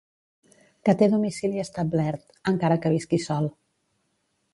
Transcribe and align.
Que 0.87 0.95
té 1.01 1.09
domicili 1.11 1.61
establert, 1.63 2.23
encara 2.53 2.79
que 2.87 2.93
visqui 2.95 3.21
sol. 3.27 3.51